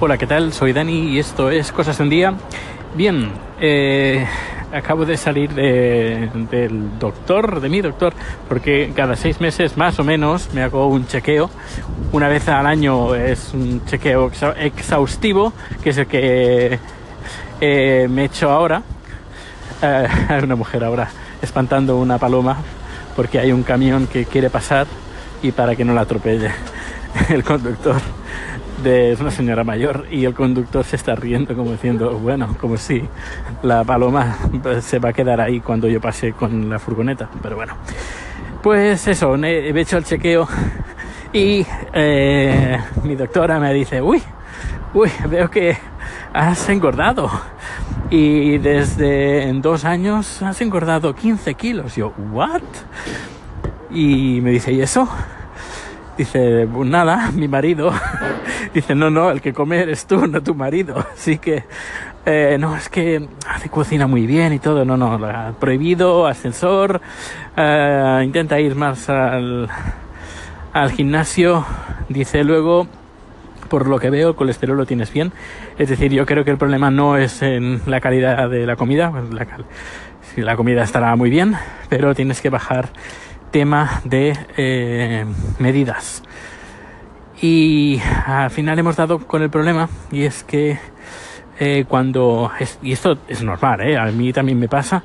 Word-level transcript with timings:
Hola, 0.00 0.16
¿qué 0.16 0.26
tal? 0.26 0.52
Soy 0.52 0.72
Dani 0.72 1.10
y 1.10 1.18
esto 1.18 1.50
es 1.50 1.72
Cosas 1.72 1.98
de 1.98 2.04
un 2.04 2.10
Día. 2.10 2.34
Bien, 2.94 3.30
eh, 3.60 4.26
acabo 4.72 5.04
de 5.04 5.16
salir 5.16 5.52
de- 5.52 6.30
del 6.50 6.98
doctor, 6.98 7.60
de 7.60 7.68
mi 7.68 7.80
doctor, 7.80 8.14
porque 8.48 8.92
cada 8.96 9.14
seis 9.16 9.40
meses 9.40 9.76
más 9.76 9.98
o 9.98 10.04
menos 10.04 10.48
me 10.54 10.62
hago 10.62 10.86
un 10.88 11.06
chequeo. 11.06 11.50
Una 12.12 12.28
vez 12.28 12.48
al 12.48 12.66
año 12.66 13.14
es 13.14 13.52
un 13.52 13.84
chequeo 13.84 14.30
exhaustivo, 14.58 15.52
que 15.82 15.90
es 15.90 15.98
el 15.98 16.06
que 16.06 16.78
eh, 17.60 18.08
me 18.10 18.22
he 18.22 18.24
hecho 18.24 18.50
ahora. 18.50 18.82
Eh, 19.82 20.08
hay 20.28 20.42
una 20.42 20.56
mujer 20.56 20.82
ahora 20.84 21.08
espantando 21.42 21.96
una 21.98 22.18
paloma 22.18 22.56
porque 23.16 23.38
hay 23.38 23.52
un 23.52 23.62
camión 23.62 24.06
que 24.06 24.24
quiere 24.24 24.50
pasar 24.50 24.86
y 25.42 25.52
para 25.52 25.74
que 25.76 25.84
no 25.84 25.92
la 25.94 26.02
atropelle 26.02 26.50
el 27.28 27.42
conductor 27.44 27.96
de 28.82 29.16
una 29.20 29.30
señora 29.30 29.64
mayor 29.64 30.06
y 30.10 30.24
el 30.24 30.34
conductor 30.34 30.84
se 30.84 30.96
está 30.96 31.14
riendo 31.14 31.54
como 31.54 31.72
diciendo 31.72 32.18
bueno 32.18 32.56
como 32.60 32.76
si 32.76 33.02
la 33.62 33.84
paloma 33.84 34.36
pues, 34.62 34.84
se 34.84 34.98
va 34.98 35.10
a 35.10 35.12
quedar 35.12 35.40
ahí 35.40 35.60
cuando 35.60 35.88
yo 35.88 36.00
pase 36.00 36.32
con 36.32 36.68
la 36.68 36.78
furgoneta 36.78 37.28
pero 37.42 37.56
bueno. 37.56 37.74
Pues 38.62 39.06
eso 39.08 39.36
he 39.36 39.78
hecho 39.80 39.96
el 39.96 40.04
chequeo 40.04 40.46
y 41.32 41.66
eh, 41.92 42.78
mi 43.04 43.14
doctora 43.14 43.58
me 43.58 43.72
dice 43.72 44.02
uy 44.02 44.22
uy 44.94 45.10
veo 45.28 45.50
que 45.50 45.76
has 46.32 46.68
engordado 46.68 47.30
y 48.10 48.58
desde 48.58 49.48
en 49.48 49.62
dos 49.62 49.84
años 49.84 50.42
has 50.42 50.60
engordado 50.60 51.14
15 51.14 51.54
kilos. 51.54 51.96
Yo 51.96 52.12
what 52.32 52.62
y 53.90 54.40
me 54.42 54.50
dice 54.50 54.72
y 54.72 54.80
eso 54.80 55.08
Dice, 56.20 56.68
pues 56.70 56.86
nada, 56.86 57.30
mi 57.32 57.48
marido. 57.48 57.90
Dice, 58.74 58.94
no, 58.94 59.10
no, 59.10 59.30
el 59.30 59.40
que 59.40 59.52
come 59.52 59.80
eres 59.80 60.06
tú, 60.06 60.26
no 60.26 60.42
tu 60.42 60.54
marido. 60.54 61.04
Así 61.14 61.38
que, 61.38 61.64
eh, 62.26 62.56
no, 62.58 62.76
es 62.76 62.88
que 62.88 63.28
hace 63.48 63.68
cocina 63.68 64.06
muy 64.06 64.26
bien 64.26 64.52
y 64.52 64.58
todo. 64.58 64.84
No, 64.84 64.96
no, 64.96 65.18
prohibido, 65.58 66.26
ascensor. 66.26 67.00
eh, 67.56 68.22
intenta 68.24 68.60
ir 68.60 68.74
más 68.74 69.08
al, 69.08 69.68
al 70.72 70.90
gimnasio. 70.92 71.64
Dice 72.08 72.44
luego, 72.44 72.86
por 73.68 73.88
lo 73.88 73.98
que 73.98 74.10
veo, 74.10 74.30
el 74.30 74.34
colesterol 74.34 74.76
lo 74.76 74.86
tienes 74.86 75.12
bien. 75.12 75.32
Es 75.78 75.88
decir, 75.88 76.12
yo 76.12 76.26
creo 76.26 76.44
que 76.44 76.50
el 76.50 76.58
problema 76.58 76.90
no 76.90 77.16
es 77.16 77.42
en 77.42 77.80
la 77.86 78.00
calidad 78.00 78.50
de 78.50 78.66
la 78.66 78.76
comida. 78.76 79.10
pues 79.10 79.32
la, 79.32 79.46
la 80.36 80.56
comida 80.56 80.82
estará 80.82 81.14
muy 81.16 81.30
bien, 81.30 81.56
pero 81.88 82.14
tienes 82.14 82.40
que 82.40 82.50
bajar 82.50 82.90
tema 83.50 84.00
de 84.04 84.36
eh, 84.56 85.24
medidas. 85.58 86.22
Y 87.42 88.00
al 88.26 88.50
final 88.50 88.78
hemos 88.78 88.96
dado 88.96 89.18
con 89.26 89.42
el 89.42 89.50
problema 89.50 89.88
y 90.12 90.24
es 90.24 90.42
que 90.44 90.78
eh, 91.58 91.84
cuando, 91.88 92.50
es- 92.58 92.78
y 92.82 92.92
esto 92.92 93.18
es 93.28 93.42
normal, 93.42 93.80
¿eh? 93.82 93.96
a 93.98 94.06
mí 94.06 94.32
también 94.32 94.58
me 94.58 94.68
pasa, 94.68 95.02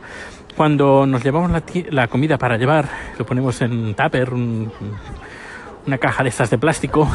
cuando 0.58 1.05
nos 1.05 1.23
llevamos 1.23 1.52
la, 1.52 1.64
la 1.92 2.08
comida 2.08 2.38
para 2.38 2.58
llevar, 2.58 2.88
lo 3.17 3.25
ponemos 3.25 3.61
en 3.61 3.72
un 3.72 3.94
tupper, 3.94 4.33
un- 4.33 4.72
una 5.88 5.97
caja 5.97 6.23
de 6.23 6.30
estas 6.30 6.50
de 6.50 6.58
plástico, 6.58 7.08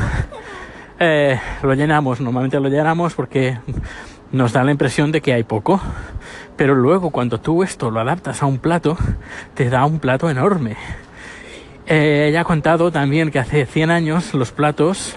eh, 0.99 1.39
lo 1.63 1.75
llenamos, 1.75 2.21
normalmente 2.21 2.59
lo 2.61 2.69
llenamos 2.69 3.15
porque 3.15 3.59
nos 4.33 4.53
da 4.53 4.63
la 4.65 4.71
impresión 4.71 5.11
de 5.13 5.21
que 5.21 5.33
hay 5.35 5.43
poco, 5.43 5.81
pero 6.57 6.75
luego 6.75 7.11
cuando 7.11 7.41
tú 7.41 7.63
esto 7.63 7.91
lo 7.91 8.01
adaptas 8.01 8.43
a 8.43 8.47
un 8.47 8.59
plato, 8.59 8.97
te 9.55 9.69
da 9.71 9.85
un 9.85 9.99
plato 10.01 10.31
enorme. 10.31 10.77
Eh, 11.91 12.29
ella 12.29 12.43
ha 12.43 12.45
contado 12.45 12.93
también 12.93 13.33
que 13.33 13.41
hace 13.41 13.67
100 13.67 13.91
años 13.91 14.33
los 14.33 14.53
platos 14.53 15.17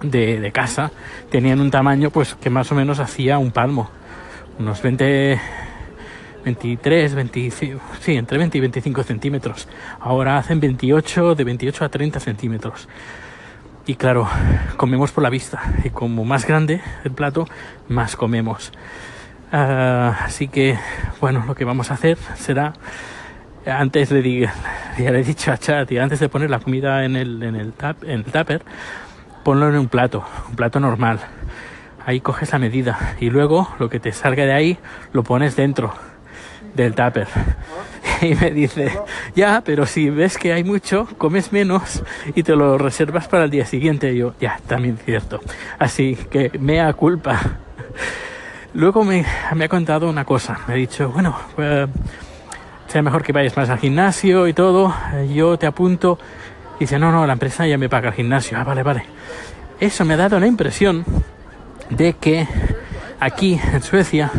de, 0.00 0.40
de 0.40 0.50
casa 0.50 0.90
tenían 1.30 1.60
un 1.60 1.70
tamaño 1.70 2.08
pues 2.08 2.34
que 2.34 2.48
más 2.48 2.72
o 2.72 2.74
menos 2.74 2.98
hacía 2.98 3.36
un 3.36 3.50
palmo, 3.50 3.90
unos 4.58 4.80
20, 4.80 5.38
23, 6.46 7.14
25, 7.14 7.82
sí, 8.00 8.14
entre 8.14 8.38
20 8.38 8.56
y 8.56 8.60
25 8.62 9.02
centímetros. 9.02 9.68
Ahora 10.00 10.38
hacen 10.38 10.60
28, 10.60 11.34
de 11.34 11.44
28 11.44 11.84
a 11.84 11.88
30 11.90 12.20
centímetros. 12.20 12.88
Y 13.84 13.96
claro, 13.96 14.26
comemos 14.78 15.12
por 15.12 15.24
la 15.24 15.28
vista. 15.28 15.60
Y 15.84 15.90
como 15.90 16.24
más 16.24 16.46
grande 16.46 16.80
el 17.04 17.12
plato, 17.12 17.46
más 17.88 18.16
comemos. 18.16 18.72
Ah, 19.52 20.20
así 20.22 20.48
que, 20.48 20.78
bueno, 21.20 21.44
lo 21.46 21.54
que 21.54 21.66
vamos 21.66 21.90
a 21.90 21.94
hacer 21.94 22.16
será, 22.36 22.72
antes 23.66 24.10
di- 24.10 24.46
ya 24.98 25.10
le 25.10 25.20
he 25.20 25.24
dicho 25.24 25.50
a 25.52 25.58
antes 26.02 26.20
de 26.20 26.28
poner 26.28 26.50
la 26.50 26.58
comida 26.58 27.04
en 27.04 27.16
el, 27.16 27.42
en 27.42 27.56
el, 27.56 27.72
tap, 27.72 28.02
en 28.04 28.10
el 28.20 28.24
tupper, 28.24 28.62
ponlo 29.42 29.68
en 29.68 29.76
un 29.76 29.88
plato, 29.88 30.24
un 30.48 30.56
plato 30.56 30.80
normal. 30.80 31.20
Ahí 32.04 32.20
coges 32.20 32.52
la 32.52 32.58
medida 32.58 33.16
y 33.20 33.30
luego 33.30 33.68
lo 33.78 33.88
que 33.88 33.98
te 33.98 34.12
salga 34.12 34.44
de 34.44 34.52
ahí 34.52 34.78
lo 35.12 35.24
pones 35.24 35.56
dentro 35.56 35.92
del 36.74 36.94
tupper. 36.94 37.26
Y 38.22 38.34
me 38.34 38.50
dice, 38.50 38.90
ya, 39.34 39.60
pero 39.62 39.84
si 39.84 40.08
ves 40.08 40.38
que 40.38 40.54
hay 40.54 40.64
mucho, 40.64 41.06
comes 41.18 41.52
menos 41.52 42.02
y 42.34 42.44
te 42.44 42.56
lo 42.56 42.78
reservas 42.78 43.28
para 43.28 43.44
el 43.44 43.50
día 43.50 43.66
siguiente. 43.66 44.10
Y 44.14 44.18
yo, 44.18 44.32
ya, 44.40 44.58
también 44.66 44.96
cierto. 44.96 45.38
Así 45.78 46.16
que 46.30 46.50
mea 46.58 46.90
culpa. 46.94 47.38
Luego 48.72 49.04
me, 49.04 49.26
me 49.54 49.64
ha 49.66 49.68
contado 49.68 50.08
una 50.08 50.24
cosa. 50.24 50.60
Me 50.66 50.72
ha 50.72 50.76
dicho, 50.78 51.10
bueno, 51.10 51.36
eh, 51.58 51.86
sea 52.96 53.02
mejor 53.02 53.22
que 53.22 53.32
vayas 53.32 53.54
más 53.58 53.68
al 53.68 53.78
gimnasio 53.78 54.48
y 54.48 54.54
todo. 54.54 54.94
eh, 55.12 55.28
Yo 55.34 55.58
te 55.58 55.66
apunto. 55.66 56.18
Dice, 56.80 56.98
no, 56.98 57.12
no, 57.12 57.26
la 57.26 57.34
empresa 57.34 57.66
ya 57.66 57.76
me 57.76 57.90
paga 57.90 58.08
el 58.08 58.14
gimnasio. 58.14 58.56
Ah, 58.58 58.64
vale, 58.64 58.82
vale. 58.82 59.04
Eso 59.78 60.06
me 60.06 60.14
ha 60.14 60.16
dado 60.16 60.40
la 60.40 60.46
impresión 60.46 61.04
de 61.90 62.14
que 62.14 62.48
aquí 63.20 63.60
en 63.70 63.82
Suecia, 63.82 64.30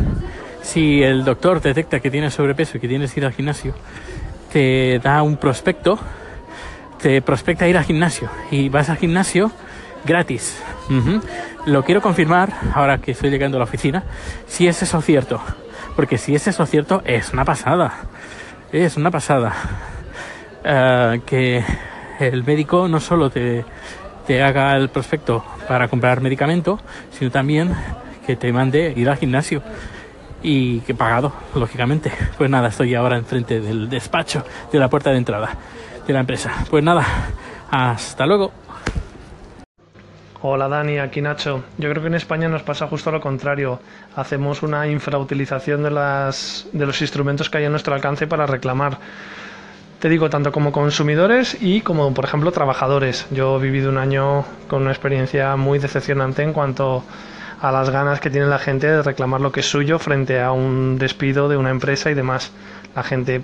si 0.63 1.03
el 1.03 1.23
doctor 1.23 1.62
detecta 1.62 2.00
que 2.00 2.09
tienes 2.09 2.34
sobrepeso 2.34 2.78
y 2.78 2.79
que 2.79 2.88
tienes 2.88 3.13
que 3.13 3.19
ir 3.19 3.28
al 3.28 3.34
gimnasio, 3.34 3.75
te 4.51 4.97
da 5.03 5.22
un 5.22 5.38
prospecto, 5.38 6.00
te 7.00 7.22
prospecta 7.22 7.68
ir 7.68 7.78
al 7.78 7.84
gimnasio 7.84 8.28
y 8.50 8.69
vas 8.69 8.89
al 8.89 8.97
gimnasio 8.97 9.51
gratis. 10.03 10.59
Ujú. 10.89 11.22
Lo 11.68 11.84
quiero 11.84 12.01
confirmar 12.01 12.51
ahora 12.74 12.97
que 12.97 13.12
estoy 13.12 13.29
llegando 13.29 13.57
a 13.57 13.59
la 13.59 13.66
oficina, 13.66 14.01
si 14.47 14.68
es 14.68 14.81
eso 14.81 15.00
cierto. 15.01 15.39
Porque 15.95 16.18
si 16.18 16.34
es 16.34 16.47
eso 16.47 16.66
cierto, 16.66 17.03
es 17.06 17.34
una 17.34 17.45
pasada. 17.45 17.94
Es 18.72 18.98
una 18.98 19.12
pasada. 19.12 19.54
Eh, 20.70 21.22
que 21.26 21.64
el 22.20 22.44
médico 22.44 22.90
no 22.90 23.00
solo 23.00 23.30
te, 23.30 23.64
te 24.26 24.44
haga 24.44 24.76
el 24.76 24.90
prospecto 24.90 25.42
para 25.66 25.88
comprar 25.88 26.20
medicamento, 26.20 26.78
sino 27.12 27.32
también 27.32 27.74
que 28.26 28.36
te 28.36 28.52
mande 28.52 28.92
ir 28.94 29.08
al 29.10 29.16
gimnasio 29.16 29.62
y 30.44 30.82
que 30.82 30.94
pagado, 30.94 31.32
lógicamente. 31.56 32.12
Pues 32.38 32.50
nada, 32.50 32.68
estoy 32.68 32.96
ahora 32.96 33.16
enfrente 33.16 33.62
del 33.62 33.88
despacho 33.88 34.44
de 34.70 34.80
la 34.80 34.90
puerta 34.90 35.12
de 35.12 35.18
entrada 35.20 35.52
de 36.06 36.14
la 36.14 36.20
empresa. 36.20 36.52
Pues 36.70 36.84
nada, 36.84 37.06
hasta 37.72 38.26
luego. 38.26 38.52
Hola 40.50 40.69
Dani, 40.69 40.97
aquí 40.97 41.22
Nacho. 41.22 41.66
Yo 41.78 41.90
creo 41.90 42.02
que 42.02 42.08
en 42.08 42.13
España 42.13 42.47
nos 42.47 42.63
pasa 42.63 42.88
justo 42.88 43.12
lo 43.12 43.19
contrario. 43.19 43.81
Hacemos 44.16 44.63
una 44.63 44.88
infrautilización 44.88 45.84
de, 45.84 45.91
las, 45.91 46.68
de 46.72 46.85
los 46.85 47.02
instrumentos 47.02 47.50
que 47.50 47.58
hay 47.58 47.66
a 47.66 47.69
nuestro 47.69 47.94
alcance 47.94 48.28
para 48.28 48.46
reclamar. 48.46 48.97
Te 50.00 50.07
digo, 50.07 50.30
tanto 50.30 50.53
como 50.53 50.72
consumidores 50.72 51.57
y 51.59 51.81
como, 51.81 52.13
por 52.13 52.24
ejemplo, 52.24 52.53
trabajadores. 52.53 53.28
Yo 53.30 53.57
he 53.57 53.62
vivido 53.62 53.90
un 53.90 53.97
año 53.97 54.46
con 54.69 54.84
una 54.84 54.91
experiencia 54.91 55.57
muy 55.57 55.80
decepcionante 55.80 56.44
en 56.44 56.53
cuanto 56.53 57.03
a 57.59 57.69
las 57.74 57.90
ganas 57.90 58.22
que 58.22 58.30
tiene 58.30 58.47
la 58.47 58.57
gente 58.57 58.88
de 58.88 59.03
reclamar 59.03 59.41
lo 59.41 59.52
que 59.52 59.59
es 59.59 59.69
suyo 59.69 60.00
frente 60.00 60.40
a 60.40 60.53
un 60.53 60.97
despido 60.97 61.50
de 61.50 61.57
una 61.57 61.72
empresa 61.72 62.09
y 62.09 62.13
demás. 62.13 62.53
La 62.96 63.03
gente 63.03 63.41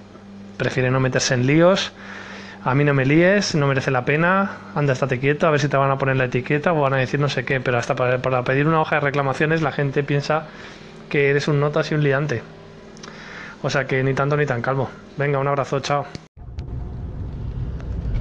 prefiere 0.55 0.89
no 0.89 1.01
meterse 1.01 1.33
en 1.33 1.47
líos. 1.47 1.91
A 2.65 2.75
mí 2.75 2.85
no 2.85 2.93
me 2.93 3.05
líes, 3.05 3.55
no 3.55 3.67
merece 3.67 3.91
la 3.91 4.05
pena, 4.05 4.51
anda, 4.73 4.93
estate 4.93 5.19
quieto, 5.19 5.47
a 5.47 5.51
ver 5.51 5.59
si 5.59 5.67
te 5.67 5.75
van 5.75 5.91
a 5.91 5.97
poner 5.97 6.15
la 6.15 6.25
etiqueta 6.25 6.71
o 6.71 6.79
van 6.79 6.93
a 6.93 6.97
decir 6.97 7.19
no 7.19 7.27
sé 7.27 7.43
qué, 7.43 7.59
pero 7.59 7.77
hasta 7.77 7.93
para, 7.95 8.19
para 8.19 8.43
pedir 8.43 8.67
una 8.67 8.79
hoja 8.79 8.95
de 8.95 9.01
reclamaciones 9.01 9.61
la 9.61 9.73
gente 9.73 10.01
piensa 10.01 10.47
que 11.09 11.29
eres 11.29 11.49
un 11.49 11.59
notas 11.59 11.91
y 11.91 11.95
un 11.95 12.03
liante. 12.03 12.41
O 13.63 13.69
sea 13.69 13.85
que 13.85 14.01
ni 14.03 14.13
tanto 14.13 14.37
ni 14.37 14.45
tan 14.45 14.61
calmo. 14.61 14.89
Venga, 15.17 15.39
un 15.39 15.47
abrazo, 15.47 15.81
chao. 15.81 16.05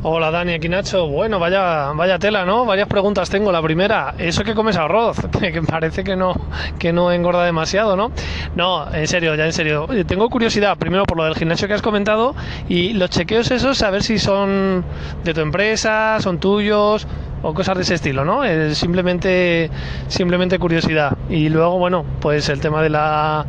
Hola 0.05 0.33
Dani, 0.33 0.55
aquí 0.55 0.69
Nacho. 0.69 1.07
Bueno, 1.07 1.39
vaya, 1.39 1.93
vaya 1.93 2.19
tela, 2.19 2.45
¿no? 2.45 2.65
Varias 2.65 2.89
preguntas 2.89 3.31
tengo. 3.31 3.53
La 3.53 3.63
primera, 3.63 4.15
¿eso 4.19 4.43
que 4.43 4.53
comes 4.53 4.77
arroz? 4.77 5.17
Que 5.41 5.63
parece 5.63 6.03
que 6.03 6.17
no, 6.17 6.35
que 6.81 6.93
no 6.93 7.13
engorda 7.13 7.45
demasiado, 7.45 7.95
¿no? 7.95 8.11
No, 8.57 8.93
en 8.93 9.07
serio, 9.07 9.37
ya 9.37 9.47
en 9.47 9.53
serio. 9.53 9.87
Eh, 9.93 10.05
Tengo 10.05 10.29
curiosidad, 10.29 10.77
primero 10.77 11.05
por 11.05 11.19
lo 11.19 11.25
del 11.25 11.37
gimnasio 11.37 11.69
que 11.69 11.75
has 11.75 11.83
comentado 11.83 12.35
y 12.69 12.95
los 12.95 13.11
chequeos 13.11 13.53
esos, 13.53 13.81
a 13.83 13.91
ver 13.91 14.03
si 14.03 14.19
son 14.19 14.85
de 15.23 15.35
tu 15.35 15.41
empresa, 15.41 16.19
son 16.21 16.39
tuyos 16.39 17.07
o 17.43 17.55
cosas 17.55 17.77
de 17.77 17.83
ese 17.83 17.95
estilo, 17.95 18.25
¿no? 18.25 18.45
Eh, 18.45 18.75
simplemente, 18.75 19.71
simplemente 20.09 20.59
curiosidad. 20.59 21.17
Y 21.29 21.49
luego, 21.49 21.79
bueno, 21.79 22.05
pues 22.21 22.49
el 22.49 22.61
tema 22.61 22.83
de 22.83 22.91
la 22.91 23.47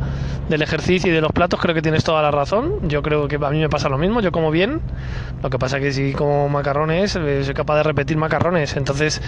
del 0.48 0.60
ejercicio 0.60 1.10
y 1.10 1.14
de 1.14 1.20
los 1.20 1.32
platos, 1.32 1.58
creo 1.60 1.74
que 1.74 1.82
tienes 1.82 2.04
toda 2.04 2.20
la 2.22 2.30
razón. 2.30 2.88
Yo 2.88 3.02
creo 3.02 3.28
que 3.28 3.36
a 3.36 3.50
mí 3.50 3.58
me 3.58 3.68
pasa 3.68 3.88
lo 3.88 3.98
mismo, 3.98 4.20
yo 4.20 4.32
como 4.32 4.50
bien. 4.50 4.80
Lo 5.42 5.50
que 5.50 5.58
pasa 5.58 5.80
que 5.80 5.92
si 5.92 6.12
como 6.12 6.48
macarrones, 6.48 7.16
eh, 7.16 7.44
soy 7.44 7.54
capaz 7.54 7.76
de 7.76 7.82
repetir 7.84 8.16
macarrones. 8.16 8.76
Entonces, 8.76 9.22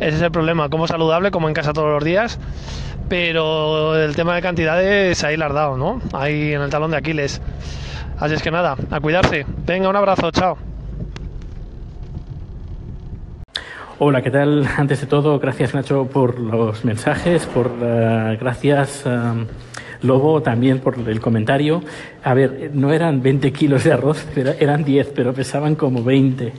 ese 0.00 0.16
es 0.16 0.22
el 0.22 0.30
problema. 0.30 0.68
Como 0.68 0.86
saludable, 0.86 1.30
como 1.30 1.48
en 1.48 1.54
casa 1.54 1.72
todos 1.72 1.90
los 1.90 2.04
días. 2.04 2.38
Pero 3.08 3.96
el 3.96 4.16
tema 4.16 4.34
de 4.34 4.42
cantidades 4.42 5.22
ahí 5.24 5.36
la 5.36 5.46
has 5.46 5.54
dado, 5.54 5.76
¿no? 5.76 6.00
Ahí 6.12 6.54
en 6.54 6.62
el 6.62 6.70
talón 6.70 6.92
de 6.92 6.96
Aquiles. 6.96 7.42
Así 8.18 8.34
es 8.34 8.42
que 8.42 8.50
nada, 8.50 8.76
a 8.90 9.00
cuidarse. 9.00 9.44
Venga, 9.66 9.88
un 9.88 9.96
abrazo, 9.96 10.30
chao. 10.30 10.71
Hola, 14.04 14.20
¿qué 14.20 14.32
tal? 14.32 14.66
Antes 14.76 15.02
de 15.02 15.06
todo, 15.06 15.38
gracias 15.38 15.74
Nacho 15.74 16.08
por 16.08 16.40
los 16.40 16.84
mensajes, 16.84 17.46
por 17.46 17.68
uh, 17.68 18.36
gracias 18.36 19.06
um, 19.06 19.46
Lobo 20.02 20.42
también 20.42 20.80
por 20.80 20.98
el 21.08 21.20
comentario. 21.20 21.84
A 22.24 22.34
ver, 22.34 22.72
no 22.74 22.92
eran 22.92 23.22
20 23.22 23.52
kilos 23.52 23.84
de 23.84 23.92
arroz, 23.92 24.26
eran 24.58 24.82
10, 24.82 25.12
pero 25.14 25.32
pesaban 25.32 25.76
como 25.76 26.02
20. 26.02 26.52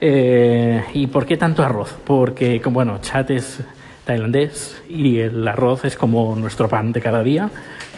Eh, 0.00 0.82
¿Y 0.94 1.08
por 1.08 1.26
qué 1.26 1.36
tanto 1.36 1.62
arroz? 1.62 1.94
Porque, 2.06 2.58
bueno, 2.70 3.00
chat 3.02 3.30
es 3.32 3.60
tailandés 4.06 4.82
y 4.88 5.18
el 5.18 5.46
arroz 5.46 5.84
es 5.84 5.94
como 5.94 6.34
nuestro 6.36 6.70
pan 6.70 6.90
de 6.90 7.02
cada 7.02 7.22
día. 7.22 7.50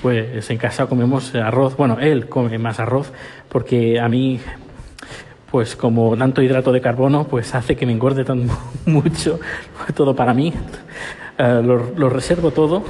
Pues 0.03 0.51
en 0.51 0.59
casa 0.59 0.87
comemos 0.87 1.33
arroz, 1.37 1.77
bueno, 1.77 1.99
él 2.01 2.29
come 2.29 2.59
más 2.59 2.81
arroz 2.81 3.13
porque 3.49 4.01
a 4.01 4.09
mí 4.09 4.41
pues 5.55 5.77
como 5.77 6.17
tanto 6.17 6.43
hidrato 6.43 6.73
de 6.73 6.81
carbono, 6.81 7.29
pues 7.29 7.55
hace 7.55 7.77
que 7.77 7.87
me 7.87 7.93
engorde 7.93 8.25
tan 8.25 8.49
mucho, 8.87 9.39
todo 9.95 10.17
para 10.17 10.35
mí. 10.35 10.53
Uh, 11.39 11.63
lo, 11.63 12.11
reservo 12.11 12.51
todo 12.51 12.83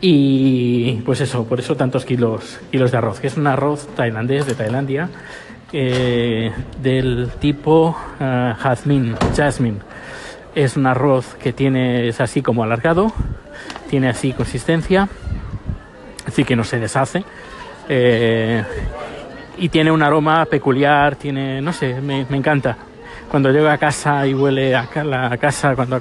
y 0.00 1.02
pues 1.04 1.20
eso, 1.20 1.44
por 1.44 1.60
eso 1.60 1.76
tantos 1.76 2.06
kilos, 2.06 2.60
kilos 2.70 2.92
de 2.92 2.96
arroz, 2.96 3.20
que 3.20 3.26
es 3.26 3.36
un 3.36 3.46
arroz 3.46 3.88
tailandés 3.94 4.46
de 4.46 4.54
Tailandia 4.54 5.10
eh, 5.70 6.50
del 6.80 7.28
tipo 7.38 7.94
uh, 8.18 8.54
jazmín. 8.56 9.14
Es 10.54 10.78
un 10.78 10.86
arroz 10.86 11.34
que 11.34 11.52
tiene, 11.52 12.08
es 12.08 12.22
así 12.22 12.40
como 12.40 12.64
alargado, 12.64 13.12
tiene 13.90 14.08
así 14.08 14.32
consistencia, 14.32 15.10
así 16.26 16.44
que 16.44 16.56
no 16.56 16.64
se 16.64 16.80
deshace. 16.80 17.22
Eh, 17.90 18.64
y 19.58 19.68
tiene 19.68 19.90
un 19.90 20.02
aroma 20.02 20.44
peculiar, 20.46 21.16
tiene, 21.16 21.60
no 21.60 21.72
sé, 21.72 22.00
me, 22.00 22.20
encanta. 22.30 22.76
Cuando 23.30 23.50
llego 23.50 23.68
a 23.68 23.78
casa 23.78 24.26
y 24.26 24.34
huele 24.34 24.74
a 24.74 24.88
la 25.04 25.36
casa 25.38 25.74
cuando 25.74 26.00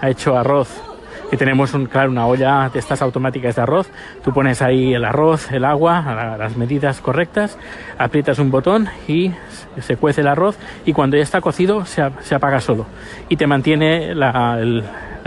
ha 0.00 0.08
hecho 0.08 0.36
arroz 0.36 0.90
y 1.32 1.36
tenemos 1.36 1.74
un, 1.74 1.86
claro, 1.86 2.10
una 2.10 2.26
olla 2.26 2.68
de 2.68 2.78
estas 2.78 3.02
automáticas 3.02 3.56
de 3.56 3.62
arroz. 3.62 3.88
Tú 4.24 4.32
pones 4.32 4.62
ahí 4.62 4.94
el 4.94 5.04
arroz, 5.04 5.50
el 5.52 5.64
agua, 5.64 6.36
las 6.38 6.56
medidas 6.56 7.00
correctas, 7.00 7.58
aprietas 7.98 8.38
un 8.38 8.50
botón 8.50 8.88
y 9.06 9.32
se 9.80 9.96
cuece 9.96 10.22
el 10.22 10.28
arroz 10.28 10.56
y 10.84 10.92
cuando 10.92 11.16
ya 11.16 11.22
está 11.22 11.40
cocido 11.40 11.84
se, 11.86 12.02
apaga 12.02 12.60
solo 12.60 12.86
y 13.28 13.36
te 13.36 13.46
mantiene 13.46 14.14
la, 14.14 14.58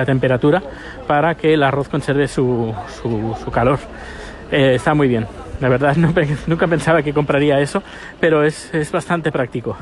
temperatura 0.05 0.61
para 1.07 1.35
que 1.35 1.53
el 1.53 1.63
arroz 1.63 1.87
conserve 1.87 2.27
su, 2.27 2.73
su, 3.01 3.35
su 3.43 3.51
calor. 3.51 3.79
Eh, 4.51 4.75
está 4.75 4.93
muy 4.93 5.07
bien. 5.07 5.25
La 5.59 5.69
verdad 5.69 5.95
no, 5.97 6.13
nunca 6.47 6.67
pensaba 6.67 7.01
que 7.01 7.13
compraría 7.13 7.59
eso, 7.59 7.83
pero 8.19 8.43
es, 8.43 8.73
es 8.73 8.91
bastante 8.91 9.31
práctico. 9.31 9.77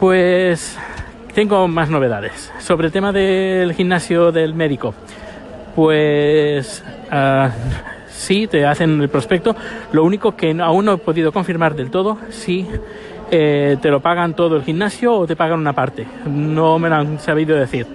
Pues 0.00 0.76
tengo 1.34 1.66
más 1.68 1.90
novedades. 1.90 2.52
Sobre 2.58 2.86
el 2.86 2.92
tema 2.92 3.12
del 3.12 3.72
gimnasio 3.74 4.32
del 4.32 4.54
médico, 4.54 4.94
pues 5.74 6.84
uh, 7.10 7.48
sí, 8.08 8.46
te 8.46 8.64
hacen 8.64 9.00
el 9.00 9.08
prospecto. 9.08 9.56
Lo 9.92 10.04
único 10.04 10.36
que 10.36 10.56
aún 10.60 10.84
no 10.84 10.94
he 10.94 10.98
podido 10.98 11.32
confirmar 11.32 11.74
del 11.74 11.90
todo, 11.90 12.18
si 12.30 12.66
eh, 13.30 13.76
te 13.80 13.90
lo 13.90 14.00
pagan 14.00 14.34
todo 14.34 14.56
el 14.56 14.62
gimnasio 14.62 15.12
o 15.14 15.26
te 15.26 15.36
pagan 15.36 15.58
una 15.58 15.72
parte. 15.72 16.06
No 16.26 16.78
me 16.78 16.88
lo 16.88 16.96
han 16.96 17.18
sabido 17.18 17.56
decir, 17.56 17.86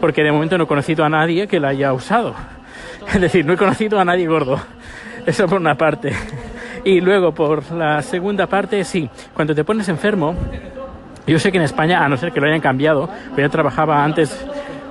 porque 0.00 0.22
de 0.22 0.32
momento 0.32 0.58
no 0.58 0.64
he 0.64 0.66
conocido 0.66 1.04
a 1.04 1.08
nadie 1.08 1.46
que 1.46 1.60
la 1.60 1.68
haya 1.68 1.92
usado. 1.92 2.34
Es 3.14 3.20
decir, 3.20 3.44
no 3.44 3.54
he 3.54 3.56
conocido 3.56 3.98
a 3.98 4.04
nadie 4.04 4.26
gordo. 4.26 4.60
Eso 5.30 5.46
por 5.46 5.60
una 5.60 5.76
parte. 5.76 6.12
Y 6.84 7.00
luego, 7.00 7.32
por 7.32 7.70
la 7.70 8.02
segunda 8.02 8.48
parte, 8.48 8.82
sí, 8.82 9.08
cuando 9.32 9.54
te 9.54 9.62
pones 9.62 9.88
enfermo, 9.88 10.34
yo 11.24 11.38
sé 11.38 11.52
que 11.52 11.58
en 11.58 11.62
España, 11.62 12.04
a 12.04 12.08
no 12.08 12.16
ser 12.16 12.32
que 12.32 12.40
lo 12.40 12.48
hayan 12.48 12.60
cambiado, 12.60 13.08
yo 13.36 13.48
trabajaba 13.48 14.02
antes, 14.02 14.44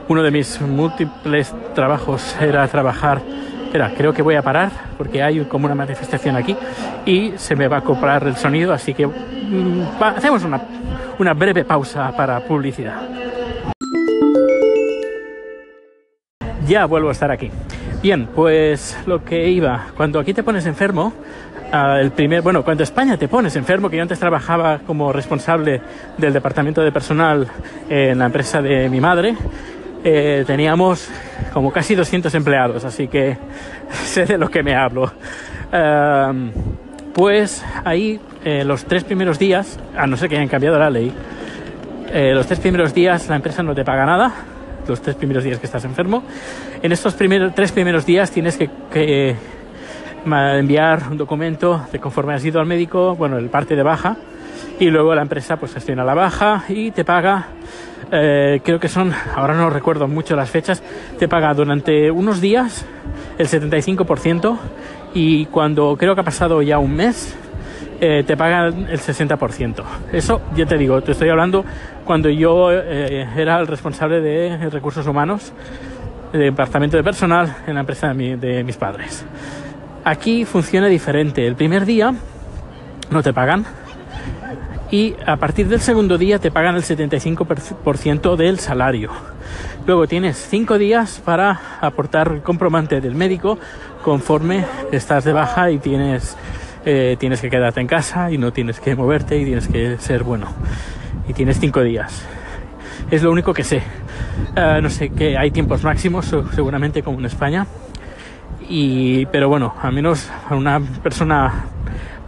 uno 0.08 0.24
de 0.24 0.32
mis 0.32 0.62
múltiples 0.62 1.54
trabajos 1.76 2.38
era 2.40 2.66
trabajar, 2.70 3.22
espera, 3.66 3.92
creo 3.98 4.14
que 4.14 4.22
voy 4.22 4.36
a 4.36 4.42
parar 4.42 4.72
porque 4.98 5.22
hay 5.22 5.44
como 5.44 5.66
una 5.66 5.76
manifestación 5.76 6.38
aquí 6.38 6.56
y 7.06 7.34
se 7.36 7.58
me 7.58 7.68
va 7.68 7.80
a 7.80 7.82
comprar 7.82 8.26
el 8.26 8.38
sonido, 8.38 8.72
así 8.72 8.94
que 8.94 9.08
mmm, 9.08 10.02
va, 10.02 10.12
hacemos 10.12 10.46
una, 10.46 10.62
una 11.20 11.34
breve 11.34 11.66
pausa 11.66 12.16
para 12.16 12.40
publicidad. 12.40 13.02
Ya 16.66 16.86
vuelvo 16.86 17.10
a 17.10 17.12
estar 17.12 17.30
aquí. 17.30 17.52
Bien, 18.02 18.28
pues 18.34 18.98
lo 19.06 19.24
que 19.26 19.50
iba, 19.50 19.88
cuando 19.98 20.20
aquí 20.20 20.34
te 20.34 20.42
pones 20.42 20.66
enfermo, 20.66 21.14
uh, 21.74 21.98
el 21.98 22.12
primer, 22.12 22.42
bueno, 22.42 22.64
cuando 22.64 22.84
España 22.84 23.18
te 23.18 23.28
pones 23.28 23.56
enfermo, 23.56 23.90
que 23.90 23.98
yo 23.98 24.02
antes 24.02 24.20
trabajaba 24.20 24.80
como 24.80 25.12
responsable 25.12 25.82
del 26.18 26.32
departamento 26.32 26.82
de 26.82 26.92
personal 26.92 27.48
en 27.90 28.20
la 28.20 28.28
empresa 28.28 28.62
de 28.62 28.90
mi 28.90 29.02
madre, 29.02 29.36
eh, 30.04 30.46
teníamos 30.48 31.10
como 31.54 31.74
casi 31.74 31.94
200 31.94 32.34
empleados, 32.36 32.86
así 32.86 33.10
que 33.10 33.38
sé 34.06 34.26
de 34.26 34.38
lo 34.38 34.50
que 34.50 34.64
me 34.64 34.76
hablo. 34.76 35.12
Pues 37.14 37.66
ahí, 37.84 38.18
eh, 38.46 38.64
los 38.64 38.86
tres 38.86 39.04
primeros 39.04 39.38
días, 39.38 39.78
a 39.98 40.08
no 40.08 40.16
ser 40.16 40.30
que 40.30 40.38
hayan 40.38 40.48
cambiado 40.48 40.80
la 40.80 40.90
ley, 40.90 41.12
eh, 42.14 42.32
los 42.34 42.48
tres 42.48 42.62
primeros 42.62 42.94
días 42.94 43.28
la 43.28 43.36
empresa 43.36 43.62
no 43.62 43.76
te 43.76 43.84
paga 43.84 44.06
nada, 44.06 44.32
los 44.90 45.02
tres 45.02 45.16
primeros 45.16 45.44
días 45.44 45.60
que 45.60 45.66
estás 45.66 45.86
enfermo. 45.86 46.24
En 46.82 46.92
estos 46.92 47.14
primeros, 47.14 47.54
tres 47.56 47.72
primeros 47.72 48.06
días 48.06 48.32
tienes 48.32 48.58
que, 48.58 48.70
que 48.92 49.36
enviar 50.26 51.04
un 51.10 51.18
documento 51.18 51.86
de 51.92 52.00
conforme 52.00 52.34
has 52.34 52.44
ido 52.44 52.60
al 52.60 52.66
médico, 52.66 53.16
bueno, 53.16 53.38
el 53.38 53.50
parte 53.50 53.76
de 53.76 53.84
baja, 53.84 54.18
y 54.80 54.90
luego 54.90 55.14
la 55.14 55.22
empresa 55.22 55.58
pues 55.58 55.74
gestiona 55.74 56.04
la 56.04 56.14
baja 56.14 56.64
y 56.70 56.92
te 56.92 57.04
paga, 57.04 57.48
eh, 58.12 58.62
creo 58.64 58.80
que 58.80 58.88
son, 58.88 59.14
ahora 59.36 59.54
no 59.54 59.70
recuerdo 59.70 60.08
mucho 60.08 60.36
las 60.36 60.50
fechas, 60.50 60.82
te 61.18 61.28
paga 61.28 61.54
durante 61.54 62.10
unos 62.12 62.42
días 62.42 62.86
el 63.38 63.48
75% 63.48 64.58
y 65.14 65.46
cuando 65.48 65.96
creo 65.98 66.16
que 66.16 66.22
ha 66.22 66.26
pasado 66.26 66.62
ya 66.62 66.80
un 66.80 66.96
mes, 66.96 67.36
eh, 68.02 68.24
te 68.26 68.38
pagan 68.38 68.88
el 68.90 69.00
60%. 69.00 69.84
Eso, 70.12 70.42
ya 70.56 70.66
te 70.66 70.78
digo, 70.78 71.02
te 71.02 71.12
estoy 71.12 71.30
hablando 71.30 71.66
cuando 72.06 72.30
yo 72.30 72.72
eh, 72.72 73.28
era 73.36 73.60
el 73.60 73.68
responsable 73.68 74.22
de 74.22 74.70
recursos 74.70 75.06
humanos, 75.06 75.54
de 76.32 76.40
departamento 76.40 76.98
de 76.98 77.04
personal 77.04 77.58
en 77.68 77.76
la 77.76 77.82
empresa 77.82 78.08
de, 78.10 78.14
mi, 78.14 78.36
de 78.36 78.64
mis 78.64 78.78
padres. 78.78 79.26
Aquí 80.04 80.46
funciona 80.46 80.88
diferente. 80.88 81.46
El 81.46 81.56
primer 81.56 81.86
día 81.86 82.14
no 83.10 83.24
te 83.24 83.34
pagan 83.34 83.66
y 84.92 85.16
a 85.26 85.38
partir 85.38 85.68
del 85.68 85.82
segundo 85.82 86.18
día 86.18 86.40
te 86.40 86.52
pagan 86.52 86.76
el 86.76 86.84
75% 86.84 88.36
del 88.36 88.60
salario. 88.60 89.12
Luego 89.86 90.08
tienes 90.08 90.38
cinco 90.38 90.78
días 90.78 91.22
para 91.24 91.78
aportar 91.82 92.32
el 92.32 92.42
comprobante 92.42 93.02
del 93.02 93.16
médico 93.16 93.60
conforme 94.04 94.66
estás 94.92 95.24
de 95.24 95.34
baja 95.34 95.72
y 95.72 95.80
tienes, 95.80 96.38
eh, 96.86 97.16
tienes 97.20 97.42
que 97.42 97.50
quedarte 97.50 97.82
en 97.82 97.88
casa 97.88 98.32
y 98.32 98.38
no 98.38 98.54
tienes 98.54 98.80
que 98.80 98.96
moverte 98.96 99.38
y 99.38 99.46
tienes 99.46 99.68
que 99.68 99.98
ser 99.98 100.24
bueno. 100.24 100.48
Y 101.28 101.34
tienes 101.34 101.60
cinco 101.60 101.82
días. 101.82 102.26
Es 103.12 103.24
lo 103.24 103.32
único 103.32 103.54
que 103.54 103.64
sé. 103.64 103.82
Uh, 104.56 104.82
no 104.82 104.90
sé 104.90 105.10
que 105.10 105.38
hay 105.38 105.52
tiempos 105.52 105.84
máximos, 105.84 106.34
seguramente 106.54 107.04
como 107.04 107.20
en 107.20 107.26
España 107.26 107.68
y, 108.70 109.26
pero 109.26 109.50
bueno, 109.50 109.74
al 109.82 109.92
menos 109.92 110.30
a 110.48 110.56
una 110.56 110.80
persona, 110.80 111.66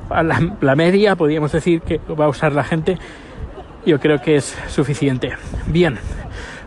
a 0.10 0.24
la, 0.24 0.55
la, 0.60 0.75
media, 0.75 1.15
podríamos 1.15 1.51
decir 1.51 1.81
que 1.81 2.00
va 2.00 2.25
a 2.25 2.29
usar 2.29 2.51
la 2.53 2.63
gente, 2.63 2.98
yo 3.86 4.00
creo 4.00 4.20
que 4.20 4.38
es 4.38 4.58
suficiente. 4.67 5.34
Bien, 5.67 6.00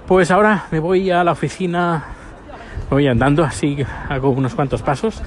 pues 0.06 0.30
ahora 0.30 0.66
me 0.70 0.78
voy 0.78 1.10
a 1.10 1.24
la 1.24 1.32
oficina, 1.32 2.04
voy 2.88 3.08
andando, 3.08 3.42
así 3.42 3.84
hago 4.08 4.30
unos 4.30 4.54
cuantos 4.54 4.80
pasos. 4.80 5.20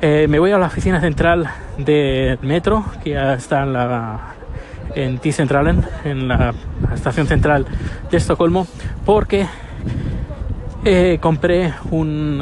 Eh, 0.00 0.28
me 0.28 0.38
voy 0.38 0.52
a 0.52 0.58
la 0.58 0.66
oficina 0.66 1.00
central 1.00 1.50
del 1.76 2.38
metro, 2.42 2.84
que 3.02 3.10
ya 3.10 3.34
está 3.34 3.64
en 3.64 3.72
la 3.72 4.34
en 4.94 5.18
T-Centralen, 5.18 5.84
en 6.04 6.28
la 6.28 6.54
estación 6.94 7.26
central 7.26 7.66
de 8.08 8.16
Estocolmo, 8.16 8.68
porque 9.04 9.46
eh, 10.84 11.18
compré 11.20 11.74
un 11.90 12.40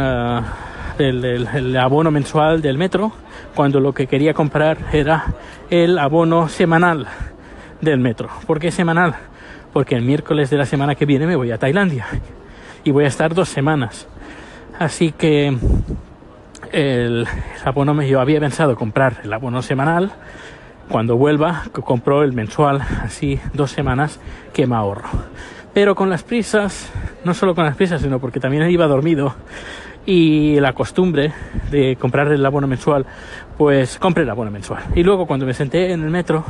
el, 0.98 1.24
el, 1.24 1.76
abono 1.78 2.10
mensual 2.10 2.60
del 2.60 2.76
metro 2.76 3.12
cuando 3.54 3.80
lo 3.80 3.94
que 3.94 4.06
quería 4.06 4.34
comprar 4.34 4.76
era 4.92 5.24
el 5.70 5.98
abono 5.98 6.50
semanal 6.50 7.06
del 7.80 8.00
metro. 8.00 8.28
¿Por 8.46 8.60
qué 8.60 8.70
semanal? 8.70 9.14
Porque 9.72 9.94
el 9.94 10.02
miércoles 10.02 10.50
de 10.50 10.58
la 10.58 10.66
semana 10.66 10.94
que 10.94 11.06
viene 11.06 11.26
me 11.26 11.36
voy 11.36 11.50
a 11.52 11.58
Tailandia 11.58 12.06
y 12.84 12.90
voy 12.90 13.04
a 13.04 13.08
estar 13.08 13.34
dos 13.34 13.48
semanas. 13.48 14.06
Así 14.78 15.12
que 15.12 15.56
el, 16.72 17.26
abono, 17.64 18.02
yo 18.02 18.20
había 18.20 18.40
pensado 18.40 18.76
comprar 18.76 19.20
el 19.24 19.32
abono 19.32 19.62
semanal, 19.62 20.12
cuando 20.88 21.16
vuelva 21.16 21.64
compro 21.72 22.22
el 22.22 22.32
mensual, 22.32 22.80
así 23.02 23.40
dos 23.52 23.70
semanas 23.70 24.20
que 24.52 24.66
me 24.66 24.76
ahorro. 24.76 25.08
Pero 25.74 25.94
con 25.94 26.08
las 26.08 26.22
prisas, 26.22 26.90
no 27.24 27.34
solo 27.34 27.54
con 27.54 27.64
las 27.64 27.76
prisas, 27.76 28.00
sino 28.00 28.18
porque 28.18 28.40
también 28.40 28.68
iba 28.70 28.86
dormido 28.86 29.34
y 30.06 30.58
la 30.60 30.72
costumbre 30.72 31.32
de 31.70 31.96
comprar 31.96 32.28
el 32.28 32.46
abono 32.46 32.66
mensual, 32.66 33.04
pues 33.58 33.98
compré 33.98 34.22
el 34.22 34.30
abono 34.30 34.50
mensual. 34.50 34.84
Y 34.94 35.02
luego 35.02 35.26
cuando 35.26 35.44
me 35.44 35.52
senté 35.52 35.92
en 35.92 36.02
el 36.04 36.10
metro, 36.10 36.44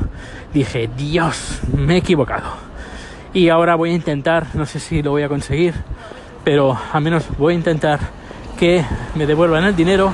dije, 0.53 0.89
Dios, 0.97 1.61
me 1.75 1.95
he 1.95 1.99
equivocado. 1.99 2.51
Y 3.33 3.49
ahora 3.49 3.75
voy 3.75 3.91
a 3.91 3.95
intentar, 3.95 4.47
no 4.55 4.67
sé 4.67 4.79
si 4.79 5.03
lo 5.03 5.11
voy 5.11 5.23
a 5.23 5.29
conseguir, 5.29 5.75
pero 6.45 6.79
al 6.93 7.03
menos 7.03 7.27
voy 7.39 7.55
a 7.55 7.57
intentar 7.57 7.99
que 8.57 8.85
me 9.15 9.27
devuelvan 9.27 9.65
el 9.65 9.77
dinero 9.77 10.13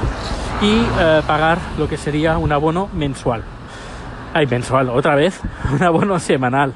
y 0.61 0.85
eh, 1.01 1.23
pagar 1.27 1.59
lo 1.79 1.89
que 1.89 1.97
sería 1.97 2.39
un 2.39 2.53
abono 2.53 2.89
mensual. 2.93 3.43
Ay, 4.35 4.47
mensual, 4.47 4.91
otra 4.91 5.15
vez, 5.15 5.41
un 5.73 5.83
abono 5.83 6.19
semanal. 6.19 6.75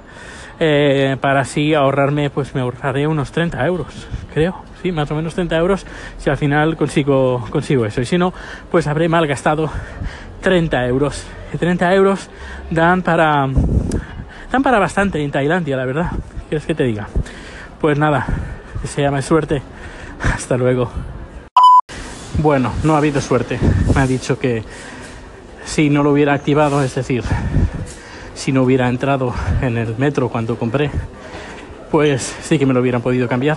Eh, 0.58 1.16
para 1.20 1.40
así 1.40 1.74
ahorrarme, 1.74 2.30
pues 2.30 2.54
me 2.54 2.62
ahorraré 2.62 3.06
unos 3.06 3.30
30 3.32 3.66
euros, 3.66 4.08
creo. 4.32 4.62
Sí, 4.82 4.92
más 4.92 5.10
o 5.10 5.14
menos 5.14 5.34
30 5.34 5.56
euros 5.56 5.86
si 6.18 6.30
al 6.30 6.36
final 6.36 6.76
consigo, 6.76 7.44
consigo 7.50 7.84
eso. 7.84 8.00
Y 8.00 8.06
si 8.06 8.16
no, 8.16 8.32
pues 8.70 8.86
habré 8.86 9.08
malgastado 9.08 9.70
30 10.42 10.86
euros. 10.86 11.26
Y 11.52 11.58
30 11.58 11.94
euros 11.94 12.30
dan 12.70 13.02
para, 13.02 13.46
dan 14.50 14.62
para 14.62 14.78
bastante 14.78 15.22
en 15.22 15.30
Tailandia, 15.30 15.76
la 15.76 15.84
verdad. 15.84 16.10
¿Quieres 16.48 16.66
que 16.66 16.74
te 16.74 16.84
diga? 16.84 17.08
Pues 17.80 17.98
nada, 17.98 18.26
que 18.80 18.86
se 18.86 19.02
llame 19.02 19.22
suerte. 19.22 19.62
Hasta 20.34 20.56
luego. 20.56 20.90
Bueno, 22.38 22.70
no 22.84 22.94
ha 22.94 22.98
habido 22.98 23.20
suerte. 23.20 23.58
Me 23.94 24.02
ha 24.02 24.06
dicho 24.06 24.38
que 24.38 24.62
si 25.64 25.88
no 25.88 26.02
lo 26.02 26.12
hubiera 26.12 26.34
activado, 26.34 26.82
es 26.82 26.94
decir, 26.94 27.24
si 28.34 28.52
no 28.52 28.62
hubiera 28.62 28.88
entrado 28.88 29.34
en 29.62 29.78
el 29.78 29.96
metro 29.96 30.28
cuando 30.28 30.58
compré, 30.58 30.90
pues 31.90 32.36
sí 32.42 32.58
que 32.58 32.66
me 32.66 32.74
lo 32.74 32.80
hubieran 32.80 33.00
podido 33.00 33.26
cambiar. 33.26 33.56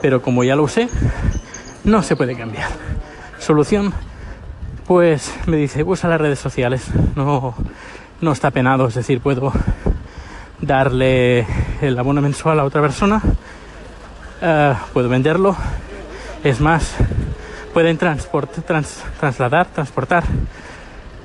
Pero 0.00 0.22
como 0.22 0.42
ya 0.42 0.56
lo 0.56 0.62
usé, 0.62 0.88
no 1.84 2.02
se 2.02 2.16
puede 2.16 2.34
cambiar. 2.34 2.70
Solución, 3.38 3.92
pues 4.86 5.32
me 5.46 5.58
dice, 5.58 5.82
usa 5.84 6.08
las 6.08 6.20
redes 6.20 6.38
sociales. 6.38 6.86
No, 7.14 7.54
no 8.20 8.32
está 8.32 8.50
penado, 8.50 8.88
es 8.88 8.94
decir, 8.94 9.20
puedo 9.20 9.52
darle 10.60 11.46
el 11.82 11.98
abono 11.98 12.22
mensual 12.22 12.58
a 12.58 12.64
otra 12.64 12.80
persona, 12.80 13.20
uh, 14.42 14.74
puedo 14.92 15.08
venderlo. 15.08 15.54
Es 16.42 16.60
más, 16.60 16.96
pueden 17.76 17.98
transport, 17.98 18.50
trans, 18.64 19.04
trasladar, 19.20 19.66
transportar 19.66 20.24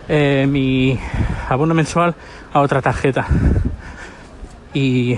eh, 0.10 0.46
mi 0.50 1.00
abono 1.48 1.74
mensual 1.74 2.14
a 2.52 2.60
otra 2.60 2.82
tarjeta 2.82 3.26
y, 4.74 5.16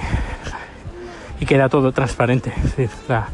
queda 1.47 1.69
todo 1.69 1.91
transparente. 1.91 2.53
Es 2.77 2.91
la, 3.07 3.29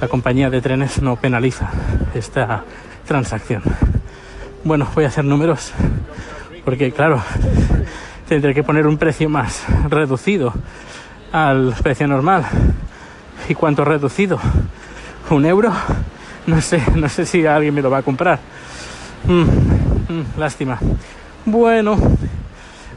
la 0.00 0.06
compañía 0.06 0.48
de 0.48 0.60
trenes 0.60 1.02
no 1.02 1.16
penaliza 1.16 1.70
esta 2.14 2.62
transacción. 3.04 3.64
Bueno, 4.62 4.86
voy 4.94 5.02
a 5.02 5.08
hacer 5.08 5.24
números 5.24 5.72
porque 6.64 6.92
claro, 6.92 7.20
tendré 8.28 8.54
que 8.54 8.62
poner 8.62 8.86
un 8.86 8.96
precio 8.96 9.28
más 9.28 9.64
reducido 9.88 10.54
al 11.32 11.74
precio 11.82 12.06
normal. 12.06 12.44
¿Y 13.48 13.56
cuánto 13.56 13.84
reducido? 13.84 14.38
¿Un 15.30 15.46
euro? 15.46 15.72
No 16.46 16.60
sé, 16.60 16.82
no 16.94 17.08
sé 17.08 17.26
si 17.26 17.46
alguien 17.46 17.74
me 17.74 17.82
lo 17.82 17.90
va 17.90 17.98
a 17.98 18.02
comprar. 18.02 18.38
Mm, 19.26 20.12
mm, 20.12 20.24
lástima. 20.38 20.78
Bueno, 21.46 21.96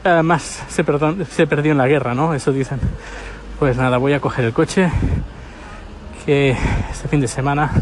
además 0.04 0.64
se, 0.68 0.84
se 1.30 1.46
perdió 1.46 1.72
en 1.72 1.78
la 1.78 1.86
guerra, 1.86 2.14
¿no? 2.14 2.34
Eso 2.34 2.52
dicen. 2.52 2.80
Pues 3.58 3.76
nada, 3.76 3.98
voy 3.98 4.12
a 4.12 4.20
coger 4.20 4.44
el 4.44 4.52
coche. 4.52 4.90
Que 6.24 6.56
este 6.90 7.08
fin 7.08 7.20
de 7.20 7.26
semana, 7.26 7.72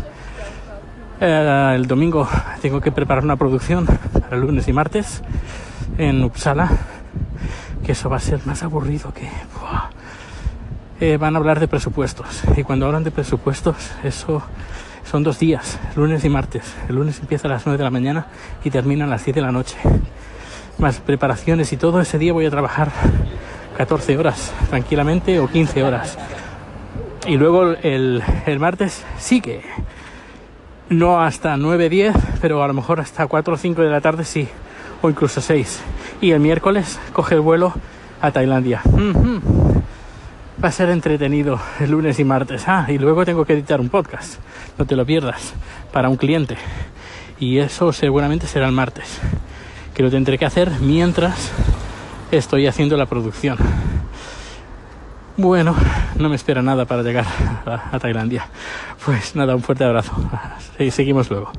eh, 1.20 1.73
el 1.75 1.87
domingo, 1.87 2.28
tengo 2.62 2.80
que 2.80 2.92
preparar 2.92 3.25
una 3.25 3.37
producción 3.37 3.87
para 3.87 4.37
lunes 4.37 4.68
y 4.68 4.73
martes 4.73 5.23
en 5.99 6.23
Uppsala. 6.25 6.70
Que 7.85 7.92
eso 7.92 8.08
va 8.08 8.16
a 8.16 8.20
ser 8.20 8.40
más 8.46 8.62
aburrido 8.62 9.12
que. 9.12 9.28
Eh, 10.99 11.18
van 11.18 11.35
a 11.35 11.38
hablar 11.38 11.61
de 11.61 11.68
presupuestos. 11.68 12.42
Y 12.56 12.62
cuando 12.62 12.87
hablan 12.87 13.04
de 13.04 13.11
presupuestos, 13.11 13.76
eso 14.02 14.42
son 15.10 15.22
dos 15.22 15.38
días, 15.38 15.78
lunes 15.94 16.25
y 16.25 16.28
martes. 16.28 16.75
El 16.88 16.96
lunes 16.96 17.18
empieza 17.20 17.48
a 17.48 17.50
las 17.52 17.64
9 17.64 17.78
de 17.78 17.84
la 17.84 17.90
mañana 17.90 18.26
y 18.64 18.70
termina 18.70 19.04
a 19.04 19.08
las 19.08 19.25
10 19.25 19.36
de 19.36 19.40
la 19.40 19.52
noche. 19.52 19.76
Más 20.78 20.98
preparaciones 20.98 21.72
y 21.72 21.76
todo 21.76 22.00
ese 22.00 22.18
día 22.18 22.32
voy 22.32 22.46
a 22.46 22.50
trabajar 22.50 22.90
14 23.76 24.18
horas 24.18 24.52
tranquilamente 24.68 25.38
o 25.38 25.48
15 25.48 25.82
horas. 25.84 26.18
Y 27.26 27.36
luego 27.36 27.72
el, 27.82 28.22
el 28.46 28.58
martes 28.58 29.04
sí 29.18 29.40
que 29.40 29.62
no 30.88 31.20
hasta 31.20 31.56
9, 31.56 31.88
10, 31.88 32.14
pero 32.40 32.62
a 32.62 32.66
lo 32.66 32.75
mejor 32.75 33.00
hasta 33.00 33.26
4 33.26 33.54
o 33.54 33.56
5 33.56 33.82
de 33.82 33.90
la 33.90 34.00
tarde 34.00 34.25
sí, 34.25 34.48
o 35.02 35.10
incluso 35.10 35.40
6. 35.40 35.82
Y 36.20 36.32
el 36.32 36.40
miércoles 36.40 36.98
coge 37.12 37.36
el 37.36 37.40
vuelo 37.40 37.75
a 38.20 38.30
Tailandia. 38.30 38.82
Va 40.62 40.68
a 40.68 40.72
ser 40.72 40.88
entretenido 40.88 41.60
el 41.80 41.90
lunes 41.90 42.18
y 42.18 42.25
martes. 42.25 42.64
Ah, 42.66 42.86
y 42.88 42.96
luego 42.96 43.26
tengo 43.26 43.44
que 43.44 43.52
editar 43.52 43.78
un 43.78 43.90
podcast. 43.90 44.40
No 44.78 44.86
te 44.86 44.96
lo 44.96 45.04
pierdas. 45.04 45.52
Para 45.92 46.08
un 46.08 46.16
cliente. 46.16 46.56
Y 47.38 47.58
eso 47.58 47.92
seguramente 47.92 48.46
será 48.46 48.66
el 48.66 48.72
martes. 48.72 49.18
Que 49.94 50.02
lo 50.02 50.10
tendré 50.10 50.38
que 50.38 50.46
hacer 50.46 50.70
mientras 50.80 51.52
estoy 52.30 52.66
haciendo 52.66 52.96
la 52.96 53.04
producción. 53.04 53.58
Bueno, 55.36 55.76
no 56.18 56.30
me 56.30 56.36
espera 56.36 56.62
nada 56.62 56.86
para 56.86 57.02
llegar 57.02 57.26
a, 57.66 57.98
Tailandia. 57.98 58.48
Pues 59.04 59.36
nada, 59.36 59.54
un 59.54 59.62
fuerte 59.62 59.84
abrazo. 59.84 60.12
Seguimos 60.90 61.28
luego. 61.28 61.52